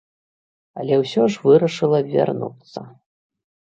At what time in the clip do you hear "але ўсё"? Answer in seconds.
0.79-1.27